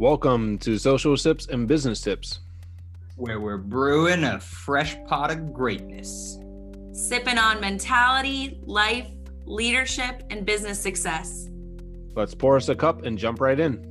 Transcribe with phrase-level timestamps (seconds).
[0.00, 2.38] Welcome to Social Sips and Business Tips.
[3.16, 6.38] where we're brewing a fresh pot of greatness.
[6.92, 9.08] sipping on mentality, life,
[9.44, 11.48] leadership, and business success.
[12.14, 13.87] Let's pour us a cup and jump right in.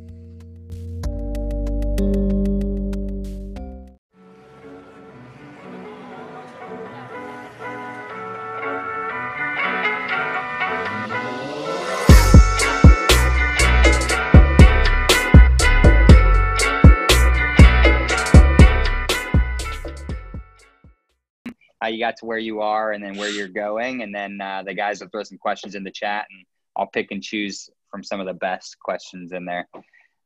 [22.08, 25.02] Got to where you are, and then where you're going, and then uh, the guys
[25.02, 26.46] will throw some questions in the chat, and
[26.78, 29.68] I'll pick and choose from some of the best questions in there,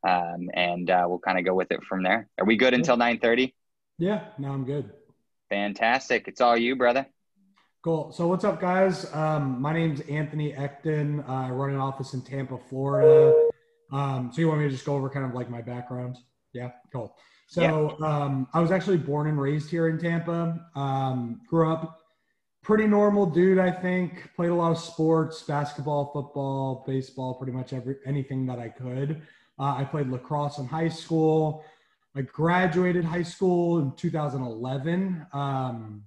[0.08, 2.28] um, and uh, we'll kind of go with it from there.
[2.38, 3.52] Are we good until 9:30?
[3.98, 4.92] Yeah, now I'm good.
[5.50, 6.28] Fantastic!
[6.28, 7.04] It's all you, brother.
[7.82, 8.12] Cool.
[8.12, 9.12] So what's up, guys?
[9.12, 11.28] Um, my name's Anthony Eckton.
[11.28, 13.34] Uh, I run an office in Tampa, Florida.
[13.90, 16.16] Um, so you want me to just go over kind of like my background?
[16.52, 17.16] Yeah, cool.
[17.52, 20.58] So um, I was actually born and raised here in Tampa.
[20.74, 21.98] Um, grew up
[22.62, 24.30] pretty normal dude, I think.
[24.34, 29.20] Played a lot of sports, basketball, football, baseball, pretty much every anything that I could.
[29.58, 31.62] Uh, I played lacrosse in high school.
[32.16, 35.26] I graduated high school in 2011.
[35.34, 36.04] Um,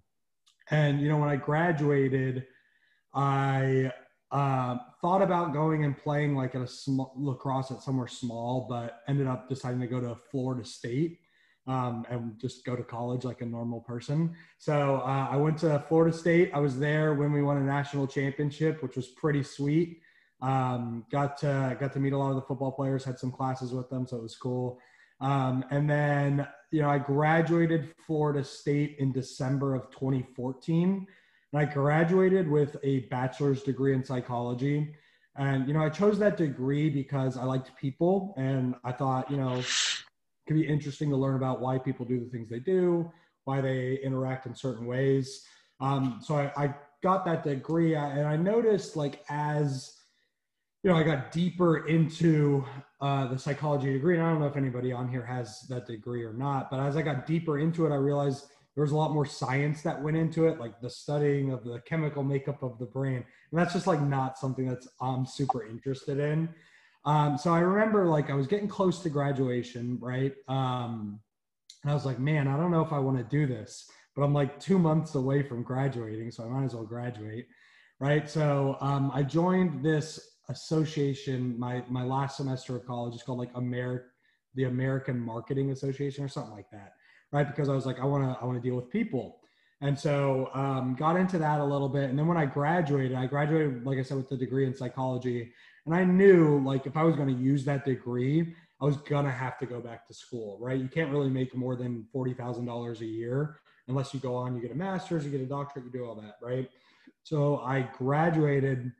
[0.72, 2.48] and you know, when I graduated,
[3.14, 3.92] I
[4.32, 6.70] uh, thought about going and playing like at a
[7.16, 11.20] lacrosse at somewhere small, but ended up deciding to go to Florida State
[11.68, 14.36] um, and just go to college like a normal person.
[14.58, 16.52] So uh, I went to Florida State.
[16.54, 20.02] I was there when we won a national championship, which was pretty sweet.
[20.42, 23.04] Um, got to got to meet a lot of the football players.
[23.04, 24.80] Had some classes with them, so it was cool.
[25.22, 31.08] Um, and then you know I graduated Florida State in December of 2014,
[31.54, 34.94] and I graduated with a bachelor's degree in psychology.
[35.38, 39.38] And you know I chose that degree because I liked people, and I thought you
[39.38, 39.64] know
[40.46, 43.12] it could be interesting to learn about why people do the things they do,
[43.46, 45.44] why they interact in certain ways.
[45.80, 49.96] Um, so I, I got that degree, and I noticed like as
[50.84, 52.64] you know, I got deeper into
[53.02, 56.24] uh, the psychology degree, and I don't know if anybody on here has that degree
[56.24, 56.70] or not.
[56.70, 58.46] But as I got deeper into it, I realized
[58.76, 61.82] there was a lot more science that went into it, like the studying of the
[61.88, 66.20] chemical makeup of the brain, and that's just like not something that's I'm super interested
[66.20, 66.50] in.
[67.06, 70.34] Um, so I remember like I was getting close to graduation, right?
[70.48, 71.20] Um,
[71.84, 74.24] and I was like, man, I don't know if I want to do this, but
[74.24, 77.48] I'm like two months away from graduating, so I might as well graduate,
[78.00, 78.28] right?
[78.30, 83.14] So um, I joined this association my my last semester of college.
[83.14, 84.12] It's called like Amer
[84.56, 86.94] the American Marketing Association or something like that,
[87.32, 87.48] right?
[87.48, 89.40] Because I was like, I want to I want to deal with people.
[89.82, 92.10] And so um, got into that a little bit.
[92.10, 95.52] And then when I graduated, I graduated, like I said, with the degree in psychology.
[95.86, 99.26] And I knew like if I was going to use that degree, I was going
[99.26, 100.80] to have to go back to school, right?
[100.80, 104.72] You can't really make more than $40,000 a year unless you go on, you get
[104.72, 106.70] a master's, you get a doctorate, you do all that, right?
[107.24, 108.92] So I graduated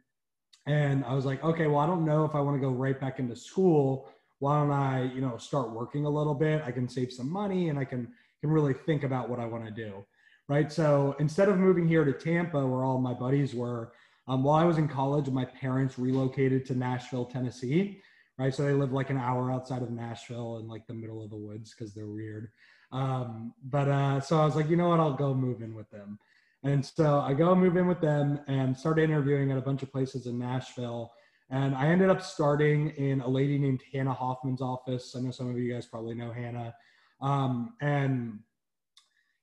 [0.68, 3.00] and I was like, okay, well, I don't know if I want to go right
[3.00, 4.10] back into school.
[4.40, 6.62] Why don't I, you know, start working a little bit?
[6.66, 9.66] I can save some money and I can can really think about what I want
[9.66, 10.06] to do.
[10.48, 10.72] Right.
[10.72, 13.94] So instead of moving here to Tampa, where all my buddies were,
[14.28, 18.02] um, while I was in college, my parents relocated to Nashville, Tennessee.
[18.38, 18.54] Right.
[18.54, 21.38] So they live like an hour outside of Nashville in like the middle of the
[21.38, 22.50] woods because they're weird.
[22.92, 25.90] Um, but uh, so I was like, you know what, I'll go move in with
[25.90, 26.20] them.
[26.64, 29.92] And so I go move in with them and start interviewing at a bunch of
[29.92, 31.14] places in Nashville.
[31.50, 35.16] And I ended up starting in a lady named Hannah Hoffman's office.
[35.16, 36.74] I know some of you guys probably know Hannah.
[37.22, 38.40] Um, and,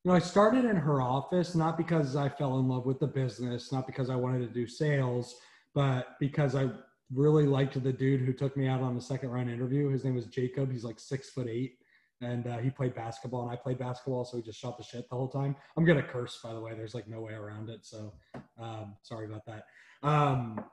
[0.04, 3.06] you know, I started in her office not because I fell in love with the
[3.06, 5.36] business, not because I wanted to do sales,
[5.74, 6.68] but because I
[7.14, 9.90] really liked the dude who took me out on the second round interview.
[9.90, 10.72] His name was Jacob.
[10.72, 11.76] He's like six foot eight
[12.22, 15.08] and uh, he played basketball and I played basketball, so we just shot the shit
[15.10, 15.56] the whole time.
[15.76, 16.72] I'm gonna curse, by the way.
[16.74, 18.14] There's like no way around it, so
[18.60, 19.64] um, sorry about that.
[20.02, 20.64] Um,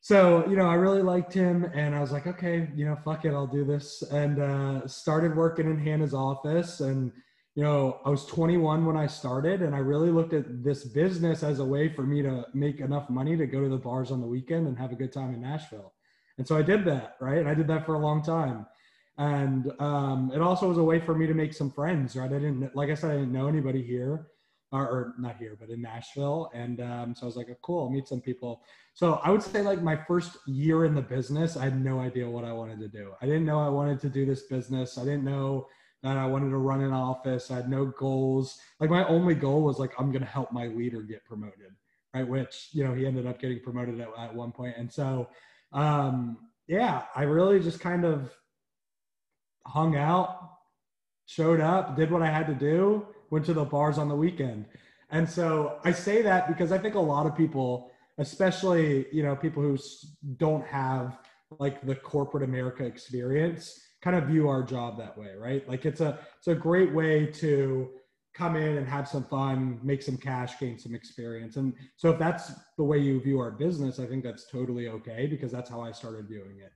[0.00, 3.24] so you know, I really liked him, and I was like, okay, you know, fuck
[3.24, 7.12] it, I'll do this, and uh, started working in Hannah's office, and
[7.54, 11.42] you know, I was 21 when I started, and I really looked at this business
[11.42, 14.20] as a way for me to make enough money to go to the bars on
[14.20, 15.92] the weekend and have a good time in Nashville.
[16.38, 17.38] And so I did that, right?
[17.38, 18.66] And I did that for a long time.
[19.18, 22.30] And um, it also was a way for me to make some friends right?
[22.30, 24.28] I didn't like i said i didn't know anybody here
[24.70, 26.50] or, or not here but in nashville.
[26.54, 28.62] And um, so i was like oh, cool i'll meet some people.
[28.94, 32.30] So i would say like my first year in the business i had no idea
[32.30, 33.12] what i wanted to do.
[33.20, 34.96] I didn't know i wanted to do this business.
[34.96, 35.66] I didn't know
[36.02, 38.58] that i wanted to run an office i had no goals.
[38.80, 41.74] Like my only goal was like i'm to help my leader get promoted
[42.14, 42.26] right?
[42.26, 44.74] Which you know he ended up getting promoted at, at one point.
[44.78, 45.28] And so
[45.72, 48.34] um, yeah i really just kind of
[49.68, 50.50] hung out,
[51.26, 54.64] showed up, did what I had to do, went to the bars on the weekend.
[55.10, 59.36] And so I say that because I think a lot of people, especially, you know,
[59.36, 59.78] people who
[60.36, 61.18] don't have
[61.58, 65.68] like the corporate America experience, kind of view our job that way, right?
[65.68, 67.90] Like it's a it's a great way to
[68.34, 71.56] come in and have some fun, make some cash, gain some experience.
[71.56, 75.26] And so if that's the way you view our business, I think that's totally okay
[75.26, 76.72] because that's how I started viewing it.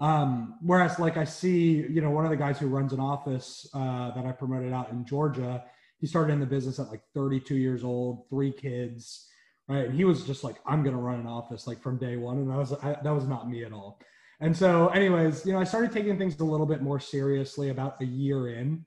[0.00, 3.68] Um, whereas like I see, you know, one of the guys who runs an office
[3.74, 5.62] uh, that I promoted out in Georgia,
[5.98, 9.28] he started in the business at like 32 years old, three kids,
[9.68, 9.86] right?
[9.86, 12.38] And he was just like, I'm going to run an office like from day one.
[12.38, 14.00] And I was, I, that was not me at all.
[14.40, 18.00] And so anyways, you know, I started taking things a little bit more seriously about
[18.00, 18.84] a year in,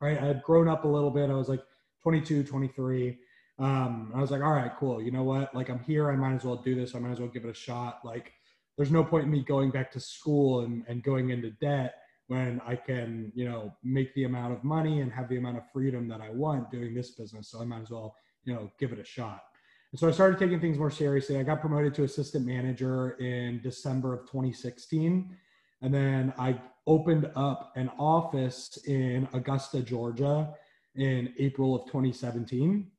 [0.00, 0.20] right?
[0.20, 1.30] I had grown up a little bit.
[1.30, 1.62] I was like
[2.02, 3.18] 22, 23.
[3.58, 5.00] Um, I was like, all right, cool.
[5.00, 5.54] You know what?
[5.54, 6.10] Like I'm here.
[6.10, 6.94] I might as well do this.
[6.94, 8.00] I might as well give it a shot.
[8.04, 8.32] Like,
[8.76, 11.96] there's no point in me going back to school and, and going into debt
[12.28, 15.64] when I can, you know, make the amount of money and have the amount of
[15.72, 17.48] freedom that I want doing this business.
[17.50, 19.42] So I might as well, you know, give it a shot.
[19.92, 21.38] And so I started taking things more seriously.
[21.38, 25.36] I got promoted to assistant manager in December of 2016.
[25.82, 30.54] And then I opened up an office in Augusta, Georgia
[30.96, 32.90] in April of 2017.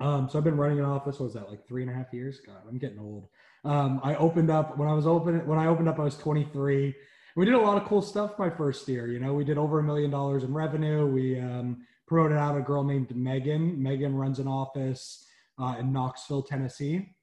[0.00, 1.18] Um, so I've been running an office.
[1.18, 2.40] What was that like three and a half years?
[2.40, 3.28] God, I'm getting old.
[3.64, 6.94] Um, I opened up when I was open when I opened up I was 23.
[7.36, 9.08] We did a lot of cool stuff my first year.
[9.08, 11.06] You know, we did over a million dollars in revenue.
[11.06, 13.82] We um, promoted out a girl named Megan.
[13.82, 15.24] Megan runs an office
[15.58, 17.14] uh, in Knoxville, Tennessee.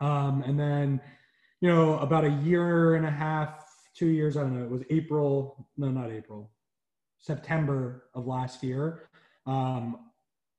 [0.00, 1.00] Um, and then,
[1.60, 4.82] you know, about a year and a half, two years, I don't know, it was
[4.90, 6.50] April, no, not April,
[7.18, 9.08] September of last year.
[9.46, 10.08] Um,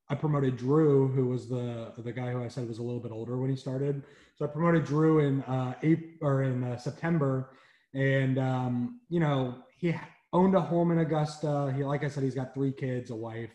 [0.09, 3.11] I promoted Drew, who was the the guy who I said was a little bit
[3.11, 4.03] older when he started.
[4.35, 7.51] So I promoted Drew in uh, April or in uh, September,
[7.93, 9.95] and um, you know he
[10.33, 11.71] owned a home in Augusta.
[11.77, 13.51] He, like I said, he's got three kids, a wife,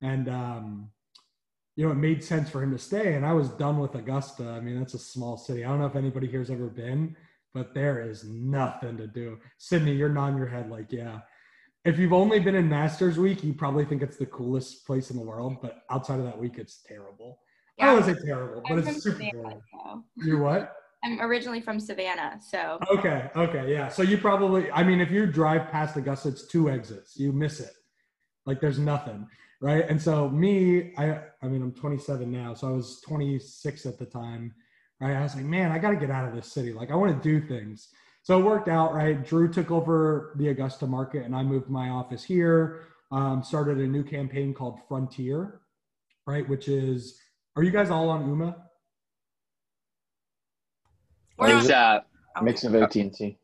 [0.00, 0.90] and um,
[1.76, 3.14] you know it made sense for him to stay.
[3.14, 4.48] And I was done with Augusta.
[4.48, 5.64] I mean, that's a small city.
[5.64, 7.16] I don't know if anybody here's ever been,
[7.54, 9.38] but there is nothing to do.
[9.58, 11.20] Sydney, you're nodding your head like, yeah
[11.84, 15.16] if you've only been in Masters Week, you probably think it's the coolest place in
[15.16, 17.40] the world, but outside of that week, it's terrible.
[17.78, 20.04] Yeah, I wouldn't say terrible, but it's super Savannah, So.
[20.16, 20.76] You're what?
[21.04, 22.78] I'm originally from Savannah, so.
[22.92, 23.88] Okay, okay, yeah.
[23.88, 27.18] So you probably, I mean, if you drive past Augusta, it's two exits.
[27.18, 27.72] You miss it.
[28.46, 29.26] Like there's nothing,
[29.60, 29.84] right?
[29.88, 34.06] And so me, I, I mean, I'm 27 now, so I was 26 at the
[34.06, 34.54] time,
[35.00, 35.16] right?
[35.16, 36.72] I was like, man, I got to get out of this city.
[36.72, 37.88] Like I want to do things.
[38.24, 39.24] So it worked out, right?
[39.24, 42.86] Drew took over the Augusta market and I moved my office here.
[43.10, 45.60] Um, started a new campaign called Frontier,
[46.26, 46.48] right?
[46.48, 47.18] Which is,
[47.56, 48.56] are you guys all on Ooma?
[51.40, 52.00] It's uh,
[52.42, 53.38] mix of AT and T.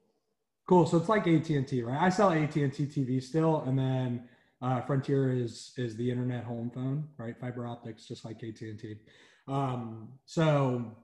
[0.69, 0.87] Cool.
[0.87, 2.01] So it's like AT and T, right?
[2.01, 4.29] I sell AT and T TV still, and then
[4.60, 7.38] uh, Frontier is is the internet home phone, right?
[7.38, 8.96] Fiber optics, just like AT and T.
[9.46, 10.96] Um, so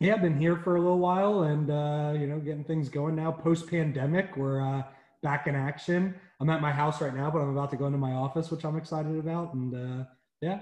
[0.00, 3.14] yeah, I've been here for a little while and, uh, you know, getting things going
[3.14, 3.30] now.
[3.30, 4.82] Post pandemic, we're uh,
[5.22, 6.14] back in action.
[6.40, 8.64] I'm at my house right now, but I'm about to go into my office, which
[8.64, 9.54] I'm excited about.
[9.54, 10.04] And uh,
[10.40, 10.60] yeah,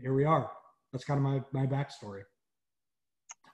[0.00, 0.50] here we are.
[0.92, 2.22] That's kind of my, my backstory.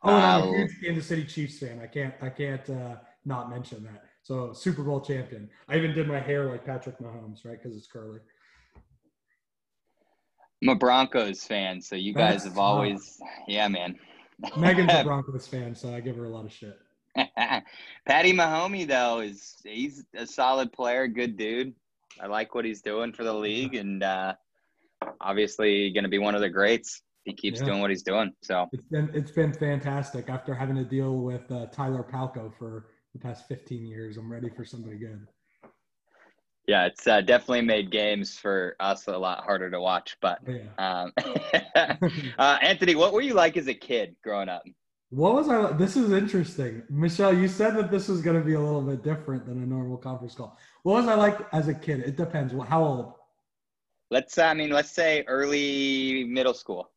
[0.04, 1.80] Oh, and I'm a huge Kansas City Chiefs fan.
[1.82, 4.04] I can't, I can't uh, not mention that.
[4.22, 5.50] So Super Bowl champion.
[5.68, 7.60] I even did my hair like Patrick Mahomes, right?
[7.60, 8.20] Because it's curly.
[10.62, 13.98] I'm a Broncos fan, so you guys have always, yeah, man.
[14.56, 16.78] Megan's a Broncos fan, so I give her a lot of shit.
[18.06, 21.74] Patty Mahomey though is he's a solid player, good dude.
[22.20, 24.34] I like what he's doing for the league, and uh,
[25.20, 27.02] obviously going to be one of the greats.
[27.24, 27.66] He keeps yeah.
[27.66, 28.32] doing what he's doing.
[28.42, 30.28] So it's been it's been fantastic.
[30.28, 34.48] After having to deal with uh, Tyler Palko for the past 15 years, I'm ready
[34.48, 35.26] for somebody good
[36.68, 40.16] yeah, it's uh, definitely made games for us a lot harder to watch.
[40.20, 40.62] But yeah.
[40.78, 41.12] um,
[42.38, 44.62] uh, Anthony, what were you like as a kid growing up?
[45.10, 45.72] What was I?
[45.72, 47.36] This is interesting, Michelle.
[47.36, 49.98] You said that this was going to be a little bit different than a normal
[49.98, 50.56] conference call.
[50.84, 52.00] What was I like as a kid?
[52.00, 52.54] It depends.
[52.66, 53.12] How old?
[54.10, 54.38] Let's.
[54.38, 56.90] I mean, let's say early middle school.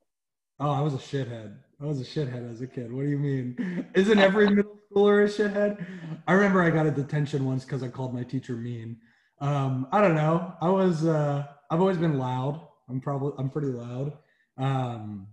[0.60, 1.58] Oh, I was a shithead.
[1.82, 2.92] I was a shithead as a kid.
[2.92, 3.86] What do you mean?
[3.94, 5.86] Isn't every middle schooler a shithead?
[6.28, 8.98] I remember I got a detention once because I called my teacher mean.
[9.42, 10.54] Um, I don't know.
[10.62, 12.66] I was uh, I've always been loud.
[12.90, 14.14] I'm probably I'm pretty loud.
[14.58, 15.28] Um,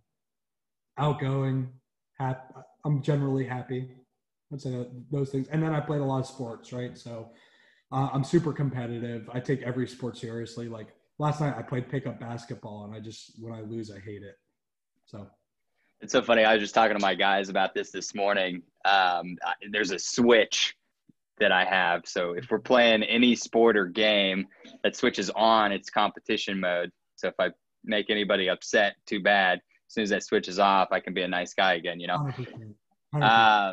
[0.99, 1.69] outgoing.
[2.19, 2.55] Happy.
[2.85, 3.91] I'm generally happy.
[4.53, 5.49] I'd say those things.
[5.49, 6.99] And then I played a lot of sports, right?
[6.99, 7.31] So
[7.93, 9.31] uh, I'm super competitive.
[9.33, 10.69] I take every sport seriously.
[10.69, 14.23] Like last night, I played pickup basketball, and I just when I lose, I hate
[14.23, 14.37] it.
[15.07, 15.29] So
[16.03, 16.45] it's so funny.
[16.45, 18.63] I was just talking to my guys about this this morning.
[18.85, 19.37] Um,
[19.71, 20.77] there's a switch
[21.39, 22.03] that I have.
[22.07, 24.47] So if we're playing any sport or game
[24.83, 26.91] that switches on, it's competition mode.
[27.15, 27.51] So if I
[27.85, 29.59] make anybody upset, too bad.
[29.59, 32.01] As soon as that switches off, I can be a nice guy again.
[32.01, 32.17] You know.
[32.17, 32.75] 100%.
[33.15, 33.73] 100%.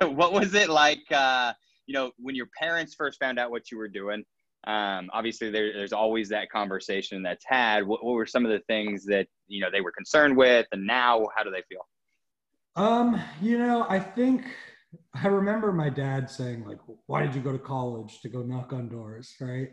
[0.00, 1.02] Um, what was it like?
[1.10, 1.52] Uh,
[1.86, 4.24] you know, when your parents first found out what you were doing.
[4.68, 7.86] Um, obviously, there, there's always that conversation that's had.
[7.86, 10.86] What, what were some of the things that you know they were concerned with, and
[10.86, 11.88] now how do they feel?
[12.76, 14.44] Um, you know, I think
[15.14, 18.74] I remember my dad saying like, "Why did you go to college to go knock
[18.74, 19.70] on doors?" Right.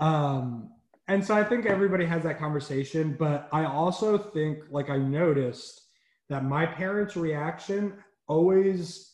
[0.00, 0.70] Um,
[1.06, 5.80] and so I think everybody has that conversation, but I also think like I noticed
[6.28, 9.12] that my parents' reaction always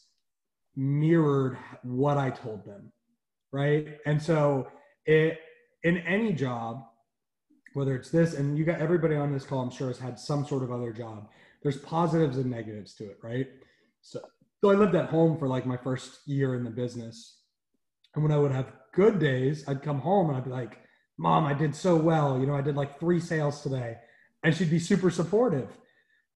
[0.76, 2.90] mirrored what I told them,
[3.52, 3.98] right?
[4.06, 4.68] And so
[5.06, 5.38] it
[5.82, 6.84] in any job,
[7.74, 10.46] whether it's this, and you got everybody on this call, I'm sure has had some
[10.46, 11.28] sort of other job.
[11.62, 13.46] There's positives and negatives to it, right?
[14.02, 14.20] So,
[14.60, 17.38] so I lived at home for like my first year in the business,
[18.14, 20.78] and when I would have good days, I'd come home and I'd be like,
[21.18, 22.38] "Mom, I did so well.
[22.38, 23.96] You know, I did like three sales today,"
[24.42, 25.68] and she'd be super supportive.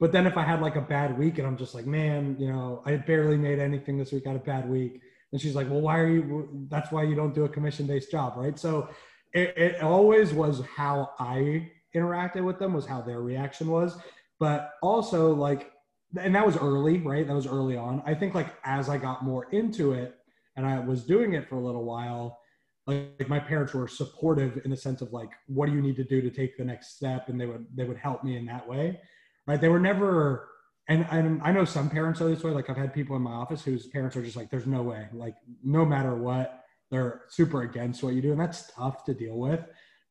[0.01, 2.49] But then if I had like a bad week and I'm just like, man, you
[2.49, 5.01] know, I barely made anything this week, I had a bad week.
[5.35, 8.11] And she's like, well, why are you, that's why you don't do a commission based
[8.11, 8.59] job, right?
[8.59, 8.89] So
[9.33, 13.99] it, it always was how I interacted with them, was how their reaction was.
[14.39, 15.73] But also, like,
[16.17, 17.27] and that was early, right?
[17.27, 18.03] That was early on.
[18.07, 20.15] I think, like, as I got more into it
[20.57, 22.39] and I was doing it for a little while,
[22.87, 26.05] like my parents were supportive in the sense of like what do you need to
[26.05, 28.69] do to take the next step and they would they would help me in that
[28.69, 29.01] way
[29.47, 29.61] right?
[29.61, 30.49] They were never,
[30.89, 32.51] and, and I know some parents are this way.
[32.51, 35.07] Like I've had people in my office whose parents are just like, there's no way,
[35.13, 38.33] like no matter what, they're super against what you do.
[38.33, 39.61] And that's tough to deal with.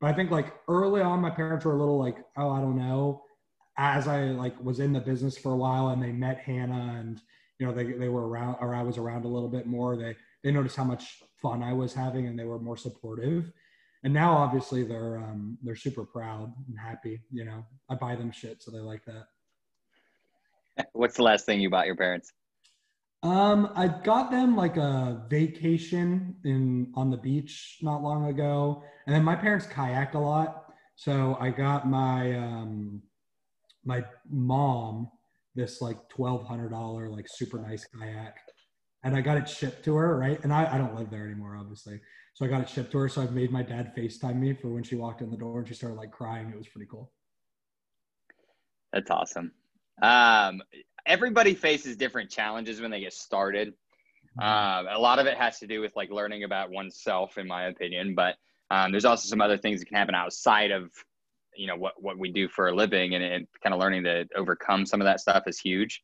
[0.01, 2.77] But I think like early on, my parents were a little like, oh, I don't
[2.77, 3.23] know.
[3.77, 7.21] As I like was in the business for a while and they met Hannah and,
[7.59, 9.95] you know, they, they were around or I was around a little bit more.
[9.95, 13.51] They, they noticed how much fun I was having and they were more supportive
[14.03, 17.21] and now obviously they're um, they're super proud and happy.
[17.31, 19.27] You know, I buy them shit, so they like that.
[20.93, 22.31] What's the last thing you bought your parents?
[23.23, 29.15] Um, I got them like a vacation in on the beach not long ago, and
[29.15, 30.65] then my parents kayaked a lot,
[30.95, 33.01] so I got my um,
[33.85, 35.09] my mom
[35.55, 38.35] this like twelve hundred dollar like super nice kayak,
[39.05, 40.43] and I got it shipped to her, right?
[40.43, 42.01] And I, I don't live there anymore, obviously.
[42.33, 43.07] So I got it shipped to her.
[43.07, 45.67] So I've made my dad FaceTime me for when she walked in the door and
[45.67, 46.49] she started like crying.
[46.49, 47.11] It was pretty cool.
[48.91, 49.51] That's awesome.
[50.01, 50.61] Um,
[51.05, 53.73] everybody faces different challenges when they get started.
[54.41, 57.65] Um, a lot of it has to do with like learning about oneself, in my
[57.65, 58.15] opinion.
[58.15, 58.35] But
[58.71, 60.91] um, there's also some other things that can happen outside of
[61.55, 64.25] you know what what we do for a living, and, and kind of learning to
[64.35, 66.01] overcome some of that stuff is huge.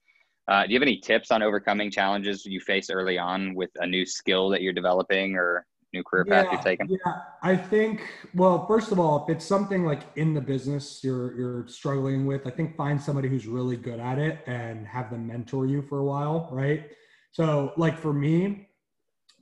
[0.47, 3.87] Uh, do you have any tips on overcoming challenges you face early on with a
[3.87, 6.87] new skill that you're developing or new career path yeah, you've taken?
[6.89, 8.01] Yeah, I think.
[8.33, 12.45] Well, first of all, if it's something like in the business you're you're struggling with,
[12.45, 15.99] I think find somebody who's really good at it and have them mentor you for
[15.99, 16.91] a while, right?
[17.31, 18.69] So, like for me,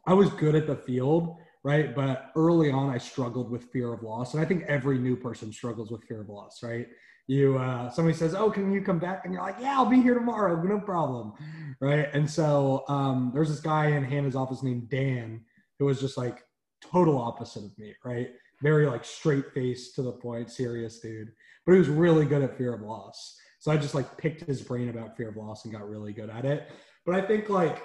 [0.06, 1.96] I was good at the field, right?
[1.96, 5.51] But early on, I struggled with fear of loss, and I think every new person
[5.51, 6.88] struggles with fear of loss, right?
[7.27, 10.01] You uh, somebody says, "Oh, can you come back?" and you're like, "Yeah, I'll be
[10.01, 11.34] here tomorrow, no problem,"
[11.82, 12.10] right?
[12.13, 15.42] And so um, there's this guy in Hannah's office named Dan
[15.80, 16.44] who was just like
[16.82, 18.30] total opposite of me, right?
[18.62, 21.32] Very like straight face to the point, serious dude.
[21.66, 23.38] But he was really good at fear of loss.
[23.60, 26.30] So I just like picked his brain about fear of loss and got really good
[26.30, 26.70] at it.
[27.06, 27.82] But I think like,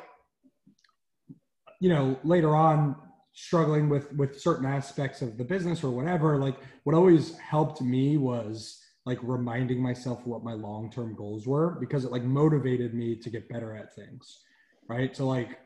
[1.81, 2.97] you know, later on,
[3.35, 8.17] struggling with with certain aspects of the business or whatever, like what always helped me
[8.17, 13.31] was like reminding myself what my long-term goals were because it like motivated me to
[13.31, 14.41] get better at things.
[14.89, 15.17] Right.
[15.17, 15.59] So like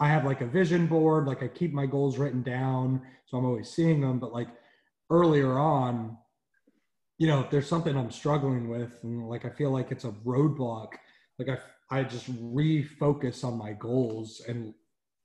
[0.00, 3.44] I have like a vision board, like I keep my goals written down, so I'm
[3.44, 4.18] always seeing them.
[4.18, 4.48] But like
[5.10, 6.16] earlier on,
[7.18, 10.14] you know, if there's something I'm struggling with, and like I feel like it's a
[10.24, 10.88] roadblock,
[11.38, 11.58] like I
[11.90, 14.74] I just refocus on my goals and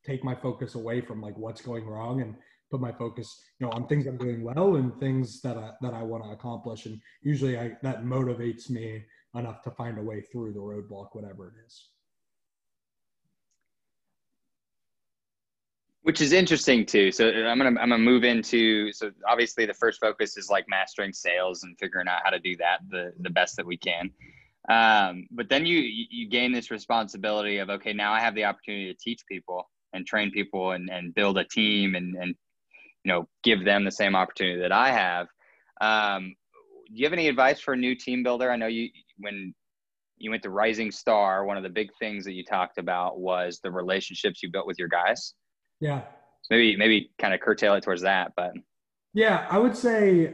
[0.05, 2.35] take my focus away from like what's going wrong and
[2.69, 5.93] put my focus, you know, on things I'm doing well and things that I that
[5.93, 6.85] I want to accomplish.
[6.85, 9.03] And usually, I that motivates me
[9.35, 11.89] enough to find a way through the roadblock, whatever it is.
[16.10, 17.12] Which is interesting too.
[17.12, 21.13] So I'm gonna I'm gonna move into so obviously the first focus is like mastering
[21.13, 24.10] sales and figuring out how to do that the the best that we can.
[24.68, 28.92] Um, but then you you gain this responsibility of okay now I have the opportunity
[28.92, 32.34] to teach people and train people and and build a team and and
[33.04, 35.28] you know give them the same opportunity that I have.
[35.80, 36.34] Um,
[36.88, 38.50] do you have any advice for a new team builder?
[38.51, 38.89] I know you
[39.20, 39.54] when
[40.18, 43.60] you went to Rising Star, one of the big things that you talked about was
[43.60, 45.36] the relationships you built with your guys.
[45.79, 46.01] Yeah.
[46.50, 48.33] maybe maybe kind of curtail it towards that.
[48.36, 48.53] But
[49.13, 50.33] yeah, I would say,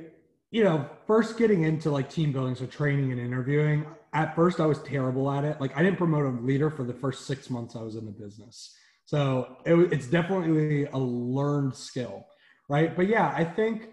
[0.52, 3.86] you know, first getting into like team building, so training and interviewing.
[4.14, 5.60] At first, I was terrible at it.
[5.60, 8.12] Like, I didn't promote a leader for the first six months I was in the
[8.12, 8.74] business.
[9.06, 12.26] So it, it's definitely a learned skill,
[12.70, 12.96] right?
[12.96, 13.90] But yeah, I think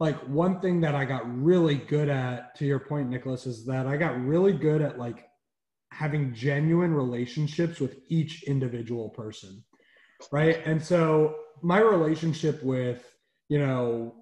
[0.00, 3.86] like one thing that I got really good at, to your point, Nicholas, is that
[3.86, 5.26] I got really good at like
[5.92, 9.64] having genuine relationships with each individual person,
[10.30, 10.60] right?
[10.64, 13.04] And so my relationship with,
[13.48, 14.14] you know,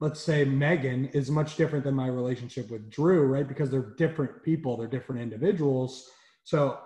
[0.00, 3.46] let's say Megan is much different than my relationship with Drew, right?
[3.46, 6.10] Because they're different people, they're different individuals.
[6.44, 6.78] So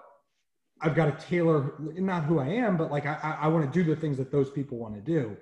[0.81, 3.89] I've got to tailor not who I am, but like I, I want to do
[3.89, 5.37] the things that those people want to do.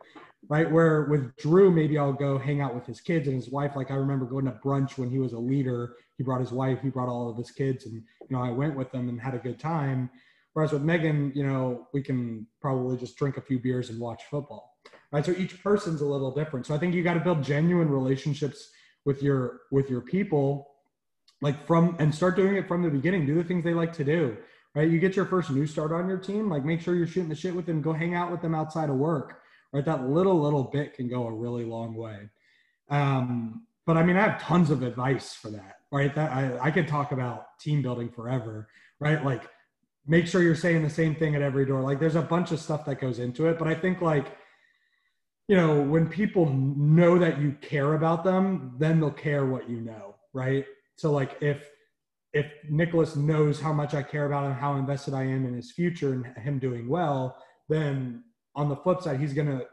[0.49, 0.71] Right.
[0.71, 3.73] Where with Drew, maybe I'll go hang out with his kids and his wife.
[3.75, 5.97] Like I remember going to brunch when he was a leader.
[6.17, 8.77] He brought his wife, he brought all of his kids, and you know, I went
[8.77, 10.09] with them and had a good time.
[10.57, 14.23] Whereas with Megan, you know, we can probably just drink a few beers and watch
[14.31, 14.77] football
[15.13, 15.25] right?
[15.25, 16.67] So each person's a little different.
[16.67, 18.71] So i think you got to build genuine relationships
[19.05, 20.69] with your with your people
[21.43, 23.27] like from and start doing it from the beginning.
[23.27, 24.37] Do the things they like to do
[24.75, 24.91] right?
[24.91, 27.35] You get your first new start on your team like make sure you're shooting the
[27.35, 27.83] shit with them.
[27.83, 29.41] Go hang out with them outside of work
[29.73, 29.85] right?
[29.85, 32.29] That little little bit can go a really long way.
[32.91, 36.15] Um but i mean i have tons of advice for that right?
[36.15, 39.25] That i, I could talk about team building forever right?
[39.25, 39.45] Like
[40.07, 42.61] make sure you're saying the same thing at every door like there's a bunch of
[42.61, 44.37] stuff that goes into it but i think like
[45.49, 49.81] you know, when people know that you care about them, then they'll care what you
[49.81, 50.65] know, right?
[50.97, 51.71] So like if
[52.33, 55.73] if Nicholas knows how much I care about him, how invested I am in his
[55.73, 57.37] future and him doing well,
[57.69, 59.65] then on the flip side, he's going to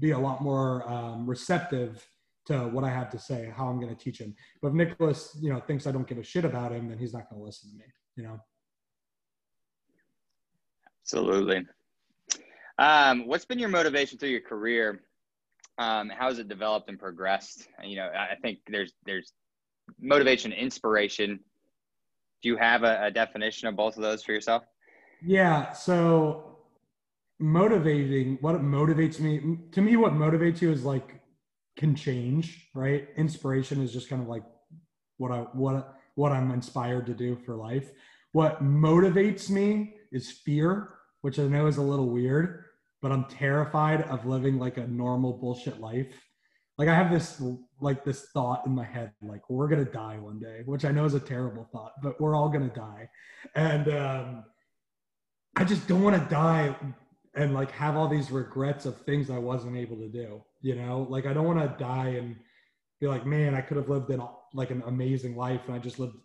[0.00, 2.04] be a lot more um, receptive
[2.46, 4.34] to what I have to say, how I'm going to teach him.
[4.60, 7.12] But if Nicholas, you know, thinks I don't give a shit about him, then he's
[7.12, 7.84] not going to listen to me,
[8.16, 8.40] you know?
[11.12, 11.66] Absolutely.
[12.78, 15.00] Um, what's been your motivation through your career
[15.80, 17.66] um, how has it developed and progressed?
[17.82, 19.32] You know, I think there's there's
[19.98, 21.40] motivation, inspiration.
[22.42, 24.62] Do you have a, a definition of both of those for yourself?
[25.24, 25.72] Yeah.
[25.72, 26.58] So
[27.38, 31.18] motivating, what motivates me to me, what motivates you is like
[31.78, 33.08] can change, right?
[33.16, 34.44] Inspiration is just kind of like
[35.16, 37.90] what I what what I'm inspired to do for life.
[38.32, 40.90] What motivates me is fear,
[41.22, 42.64] which I know is a little weird
[43.02, 46.12] but I'm terrified of living like a normal bullshit life.
[46.78, 47.42] Like I have this
[47.80, 51.04] like this thought in my head, like we're gonna die one day, which I know
[51.04, 53.08] is a terrible thought, but we're all gonna die,
[53.54, 54.44] and um,
[55.56, 56.74] I just don't want to die
[57.34, 60.42] and like have all these regrets of things I wasn't able to do.
[60.62, 62.36] You know, like I don't want to die and
[62.98, 64.22] be like, man, I could have lived in
[64.54, 66.16] like an amazing life, and I just lived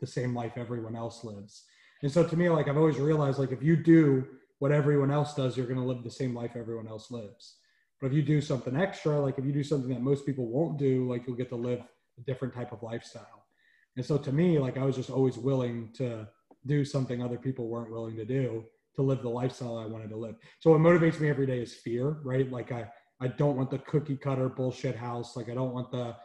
[0.00, 1.64] the same life everyone else lives.
[2.02, 4.26] And so to me, like I've always realized, like if you do
[4.58, 7.56] what everyone else does, you're going to live the same life everyone else lives.
[8.00, 10.78] But if you do something extra, like if you do something that most people won't
[10.78, 11.80] do, like you'll get to live
[12.18, 13.46] a different type of lifestyle.
[13.96, 16.28] And so to me, like I was just always willing to
[16.66, 18.64] do something other people weren't willing to do
[18.96, 20.36] to live the lifestyle I wanted to live.
[20.60, 22.50] So what motivates me every day is fear, right?
[22.50, 25.36] Like I, I don't want the cookie cutter bullshit house.
[25.36, 26.16] Like I don't want the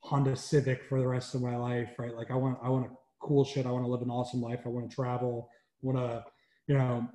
[0.00, 2.14] Honda Civic for the rest of my life, right?
[2.14, 2.90] Like I want, I want a
[3.26, 3.66] cool shit.
[3.66, 4.60] I want to live an awesome life.
[4.64, 5.50] I want to travel.
[5.82, 6.24] I want to,
[6.66, 7.08] you know,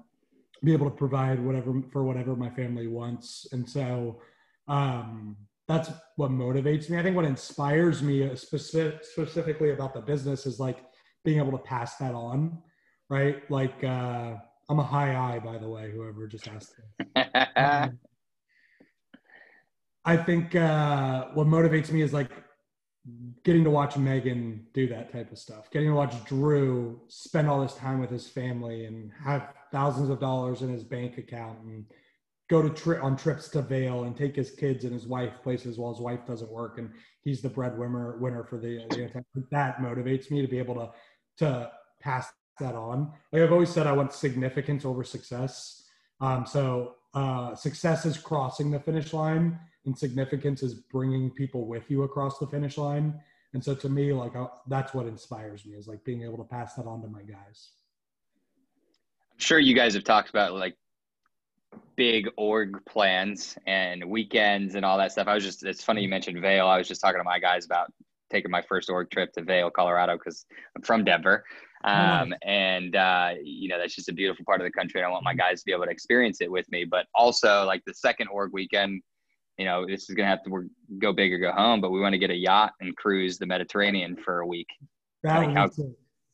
[0.64, 4.22] be able to provide whatever for whatever my family wants and so
[4.68, 5.36] um,
[5.68, 10.46] that's what motivates me i think what inspires me uh, specific, specifically about the business
[10.46, 10.86] is like
[11.24, 12.58] being able to pass that on
[13.10, 14.36] right like uh,
[14.70, 16.74] i'm a high eye by the way whoever just asked
[17.56, 17.98] um,
[20.06, 22.32] i think uh, what motivates me is like
[23.44, 27.62] getting to watch Megan do that type of stuff, getting to watch Drew spend all
[27.62, 31.86] this time with his family and have thousands of dollars in his bank account and
[32.50, 35.78] go to tri- on trips to Vail and take his kids and his wife places
[35.78, 40.30] while his wife doesn't work and he's the breadwinner winner for the, the that motivates
[40.30, 40.92] me to be able to
[41.38, 43.12] to pass that on.
[43.32, 45.84] Like I've always said, I want significance over success.
[46.20, 51.90] Um, so uh, success is crossing the finish line and significance is bringing people with
[51.90, 53.20] you across the finish line.
[53.54, 56.44] And so to me, like I, that's what inspires me is like being able to
[56.44, 57.72] pass that on to my guys.
[59.34, 60.76] I'm sure you guys have talked about like
[61.96, 65.28] big org plans and weekends and all that stuff.
[65.28, 66.68] I was just, it's funny you mentioned Vail.
[66.68, 67.92] I was just talking to my guys about
[68.32, 71.44] taking my first org trip to Vail, Colorado, because I'm from Denver.
[71.84, 75.02] Um, and, uh, you know, that's just a beautiful part of the country.
[75.02, 76.86] And I want my guys to be able to experience it with me.
[76.86, 79.02] But also, like the second org weekend,
[79.58, 82.00] you know, this is going to have to go big or go home, but we
[82.00, 84.68] want to get a yacht and cruise the Mediterranean for a week.
[85.24, 85.70] Like how,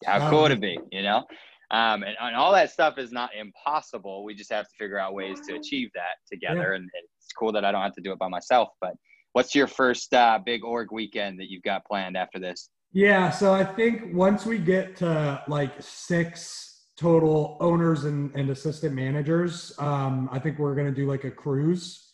[0.05, 1.25] how cool would it be, you know?
[1.69, 4.23] Um, and, and, all that stuff is not impossible.
[4.23, 6.69] We just have to figure out ways to achieve that together.
[6.69, 6.77] Yeah.
[6.77, 8.69] And it's cool that I don't have to do it by myself.
[8.79, 8.93] But
[9.33, 12.69] what's your first uh, big org weekend that you've got planned after this?
[12.93, 18.95] Yeah, so I think once we get to like six total owners and, and assistant
[18.95, 22.06] managers, um, I think we're gonna do like a cruise,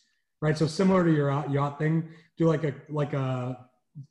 [0.44, 0.58] right?
[0.58, 3.66] So similar to your yacht- yacht thing, do like a like a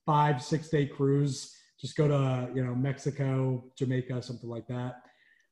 [0.06, 1.56] five six day cruise.
[1.80, 5.04] Just go to you know Mexico, Jamaica, something like that.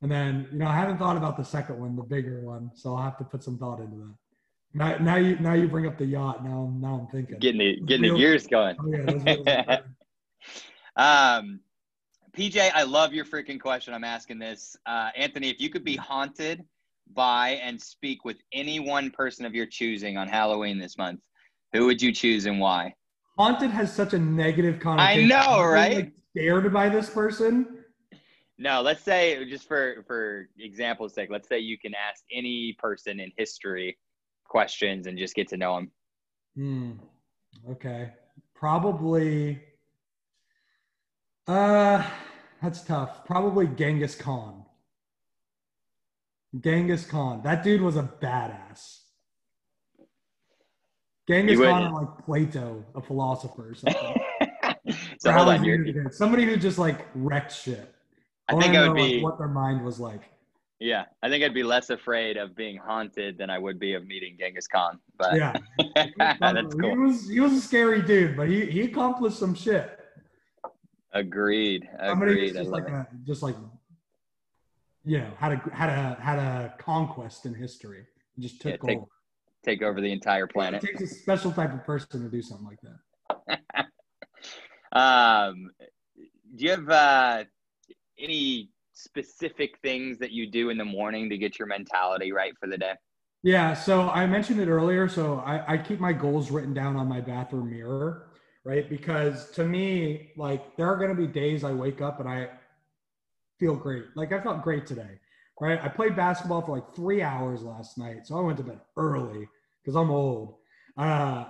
[0.02, 2.96] And then you know I haven't thought about the second one, the bigger one, so
[2.96, 4.16] I'll have to put some thought into that.
[4.74, 6.44] Now, now you now you bring up the yacht.
[6.44, 7.38] Now now I'm thinking.
[7.38, 8.76] Getting the getting the gears going.
[8.80, 9.80] Oh, yeah.
[10.98, 11.62] Um,
[12.36, 13.94] PJ, I love your freaking question.
[13.94, 14.76] I'm asking this.
[14.86, 16.66] Uh, Anthony, if you could be haunted
[17.14, 21.20] by and speak with any one person of your choosing on Halloween this month,
[21.74, 22.94] who would you choose and why?
[23.38, 25.28] haunted has such a negative connotation.
[25.28, 25.96] know, I'm really, right?
[25.96, 27.84] like, scared by this person.
[28.58, 33.20] No, let's say just for for example's sake, let's say you can ask any person
[33.20, 33.98] in history
[34.46, 35.92] questions and just get to know them.
[36.56, 36.92] Hmm.
[37.72, 38.12] Okay.
[38.54, 39.60] Probably.
[41.48, 42.04] Uh,
[42.62, 43.26] that's tough.
[43.26, 44.61] Probably Genghis Khan.
[46.60, 47.42] Genghis Khan.
[47.44, 49.00] That dude was a badass.
[51.28, 53.70] Genghis Khan, like Plato, a philosopher.
[53.72, 54.16] Or something.
[55.20, 57.94] so hold on, you're, somebody who just like wrecked shit.
[58.50, 60.24] I think I would know, like, be what their mind was like.
[60.80, 64.06] yeah, I think I'd be less afraid of being haunted than I would be of
[64.06, 65.00] meeting Genghis Khan.
[65.18, 65.54] But Yeah,
[66.42, 66.98] that's He cool.
[66.98, 69.98] was he was a scary dude, but he he accomplished some shit.
[71.14, 71.88] Agreed.
[72.06, 72.48] Somebody Agreed.
[72.50, 73.56] who's just like a just like
[75.04, 78.06] you know had a had a had a conquest in history.
[78.40, 79.06] Just Yeah, took take over.
[79.64, 80.84] Take over the entire planet.
[80.84, 83.86] It takes a special type of person to do something like that.
[84.94, 85.72] Um,
[86.56, 87.44] do you have uh,
[88.20, 92.68] any specific things that you do in the morning to get your mentality right for
[92.68, 92.94] the day?
[93.44, 95.08] Yeah, so I mentioned it earlier.
[95.08, 98.28] So I, I keep my goals written down on my bathroom mirror,
[98.64, 98.88] right?
[98.88, 102.50] Because to me, like there are gonna be days I wake up and I
[103.62, 104.06] feel great.
[104.16, 105.20] Like I felt great today,
[105.62, 105.80] right?
[105.82, 109.48] I played basketball for like three hours last night, so I went to bed early
[109.82, 110.56] because I'm old.
[110.98, 111.46] Uh,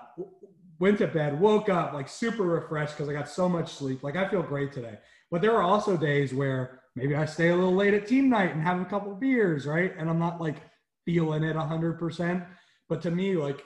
[0.78, 4.04] went to bed, woke up like super refreshed because I got so much sleep.
[4.04, 4.98] Like I feel great today.
[5.32, 8.52] But there are also days where maybe I stay a little late at team night
[8.52, 9.94] and have a couple beers, right?
[9.98, 10.58] And I'm not like
[11.06, 12.46] feeling it 100%.
[12.90, 13.64] But to me, like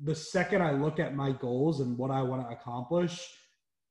[0.00, 3.28] the second I look at my goals and what I want to accomplish,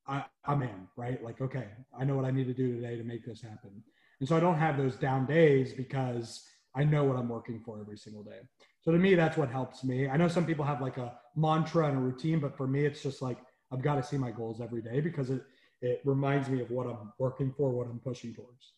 [0.10, 1.24] I, I'm in, right?
[1.24, 1.67] Like, okay,
[1.98, 3.84] I know what I need to do today to make this happen.
[4.19, 6.45] And so I don't have those down days because
[6.76, 8.39] I know what I'm working for every single day.
[8.82, 10.10] So to me, that's what helps me.
[10.10, 13.04] I know some people have like a mantra and a routine, but for me, it's
[13.04, 13.38] just like
[13.72, 15.43] I've got to see my goals every day because it
[15.82, 18.74] it reminds me of what I'm working for, what I'm pushing towards.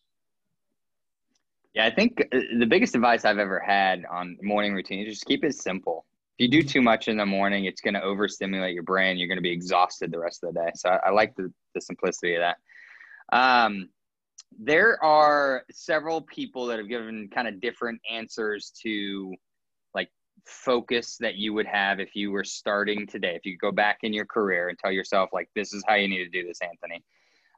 [1.74, 5.26] Yeah, I think uh, the biggest advice I've ever had on morning routine is just
[5.26, 6.06] keep it simple.
[6.41, 9.15] You do too much in the morning, it's going to overstimulate your brain.
[9.15, 10.71] You're going to be exhausted the rest of the day.
[10.73, 12.58] So I, I like the, the simplicity of that.
[13.32, 13.89] Um,
[14.60, 19.36] there are several people that have given kind of different answers to
[19.93, 20.10] like
[20.47, 23.36] focus that you would have if you were starting today.
[23.36, 26.08] If you go back in your career and tell yourself, like, this is how you
[26.08, 27.04] need to do this, Anthony.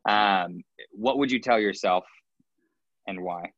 [0.09, 2.03] Um, what would you tell yourself
[3.07, 3.53] and why?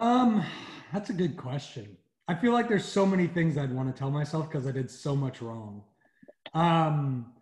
[0.00, 0.42] Um,
[0.90, 1.98] that's a good question.
[2.28, 4.90] I feel like there's so many things I'd want to tell myself because I did
[4.90, 5.84] so much wrong.
[6.54, 7.32] Um,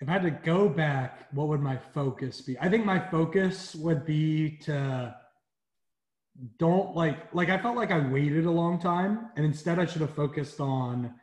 [0.00, 2.58] if I had to go back, what would my focus be?
[2.58, 5.14] I think my focus would be to
[6.58, 10.02] don't like like I felt like I waited a long time, and instead I should
[10.02, 11.14] have focused on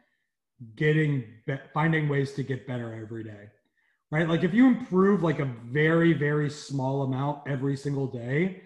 [0.75, 3.49] getting be- finding ways to get better every day.
[4.11, 4.27] Right?
[4.27, 8.63] Like if you improve like a very very small amount every single day,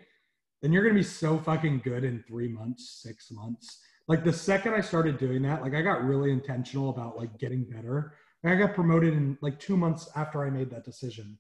[0.62, 3.80] then you're gonna be so fucking good in three months, six months.
[4.10, 7.64] Like the second I started doing that, like I got really intentional about like getting
[7.64, 8.16] better.
[8.44, 11.38] And I got promoted in like two months after I made that decision.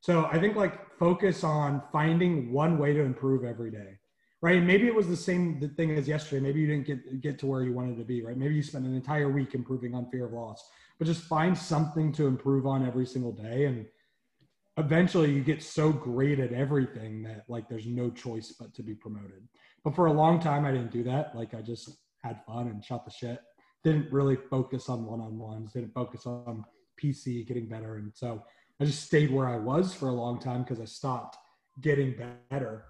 [0.00, 3.98] So I think like focus on finding one way to improve every day,
[4.40, 4.56] right?
[4.56, 6.40] And maybe it was the same thing as yesterday.
[6.40, 8.36] Maybe you didn't get get to where you wanted to be, right?
[8.36, 10.66] Maybe you spent an entire week improving on fear of loss,
[10.98, 13.86] but just find something to improve on every single day and
[14.78, 18.94] eventually you get so great at everything that like there's no choice but to be
[18.94, 19.48] promoted.
[19.84, 21.34] But for a long time I didn't do that.
[21.34, 21.90] Like I just
[22.26, 23.40] had fun and shot the shit.
[23.84, 26.64] Didn't really focus on one-on-ones, didn't focus on
[27.02, 27.96] PC getting better.
[27.96, 28.42] And so
[28.80, 31.36] I just stayed where I was for a long time because I stopped
[31.80, 32.14] getting
[32.50, 32.84] better.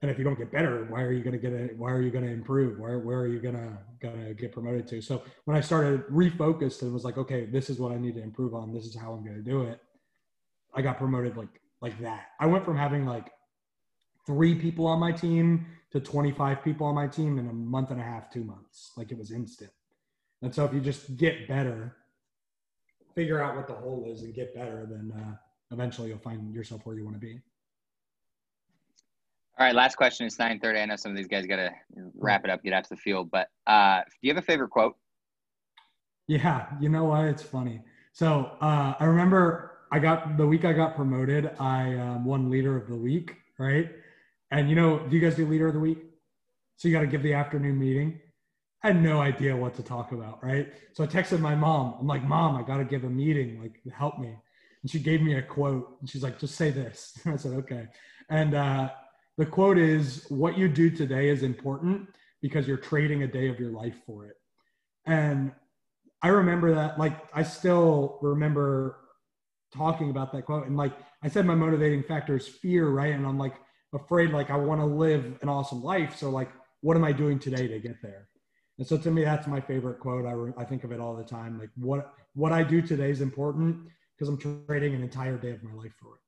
[0.00, 1.76] And if you don't get better, why are you going to get it?
[1.76, 2.78] Why are you going to improve?
[2.78, 5.00] Where, where are you going to, going to get promoted to?
[5.00, 8.22] So when I started refocused and was like, okay, this is what I need to
[8.22, 8.72] improve on.
[8.72, 9.80] This is how I'm going to do it.
[10.72, 12.26] I got promoted like, like that.
[12.38, 13.32] I went from having like
[14.24, 18.00] three people on my team to 25 people on my team in a month and
[18.00, 18.92] a half, two months.
[18.96, 19.70] Like it was instant.
[20.42, 21.96] And so if you just get better,
[23.14, 25.34] figure out what the hole is and get better, then uh,
[25.72, 27.40] eventually you'll find yourself where you want to be.
[29.58, 30.24] All right, last question.
[30.24, 30.78] It's nine thirty.
[30.78, 31.72] I know some of these guys got to
[32.14, 33.28] wrap it up, get out to the field.
[33.28, 34.94] But uh, do you have a favorite quote?
[36.28, 37.24] Yeah, you know what?
[37.24, 37.82] It's funny.
[38.12, 42.76] So uh, I remember I got the week I got promoted, I um, won leader
[42.76, 43.90] of the week, right?
[44.50, 45.98] And you know, do you guys do leader of the week?
[46.76, 48.20] So you got to give the afternoon meeting.
[48.82, 50.72] I had no idea what to talk about, right?
[50.92, 51.96] So I texted my mom.
[52.00, 53.60] I'm like, Mom, I got to give a meeting.
[53.60, 54.28] Like, help me.
[54.82, 55.96] And she gave me a quote.
[56.00, 57.18] And she's like, just say this.
[57.26, 57.88] I said, okay.
[58.30, 58.90] And uh,
[59.36, 62.08] the quote is, What you do today is important
[62.40, 64.36] because you're trading a day of your life for it.
[65.06, 65.50] And
[66.22, 69.00] I remember that, like, I still remember
[69.74, 70.66] talking about that quote.
[70.66, 73.12] And like I said, my motivating factor is fear, right?
[73.12, 73.54] And I'm like
[73.94, 76.16] afraid, like, I want to live an awesome life.
[76.16, 78.28] So, like, what am I doing today to get there?
[78.78, 80.24] And so to me, that's my favorite quote.
[80.24, 81.58] I, re- I think of it all the time.
[81.58, 83.76] Like what, what I do today is important
[84.16, 86.20] because I'm trading an entire day of my life for it.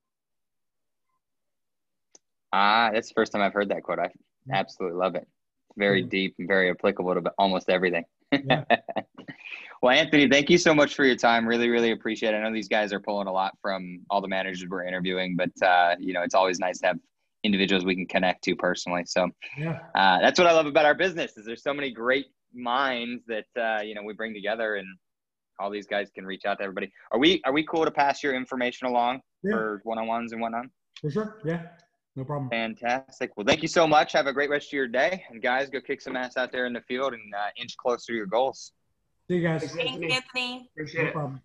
[2.52, 4.00] Ah, that's the first time I've heard that quote.
[4.00, 4.10] I
[4.52, 5.28] absolutely love it.
[5.76, 6.08] Very Yeah.
[6.08, 8.04] deep and very applicable to almost everything.
[8.32, 8.64] Yeah.
[9.82, 11.46] well, Anthony, thank you so much for your time.
[11.46, 12.38] Really, really appreciate it.
[12.38, 15.50] I know these guys are pulling a lot from all the managers we're interviewing, but
[15.64, 16.98] uh, you know, it's always nice to have
[17.44, 19.04] individuals we can connect to personally.
[19.06, 19.78] So Yeah.
[19.94, 23.46] uh, that's what I love about our business is there's so many great minds that
[23.56, 24.86] uh, you know we bring together and
[25.58, 26.90] all these guys can reach out to everybody.
[27.12, 29.52] Are we are we cool to pass your information along Yeah.
[29.52, 30.66] for one-on-ones and whatnot?
[31.00, 31.38] For sure.
[31.44, 31.62] Yeah.
[32.16, 32.50] No problem.
[32.50, 33.30] Fantastic.
[33.36, 34.12] Well, thank you so much.
[34.12, 35.24] Have a great rest of your day.
[35.30, 38.12] And guys, go kick some ass out there in the field and uh, inch closer
[38.12, 38.72] to your goals.
[39.28, 39.60] See you guys.
[39.72, 39.76] Thanks,
[40.12, 40.68] Anthony.
[40.74, 41.12] Appreciate No it.
[41.12, 41.40] problem.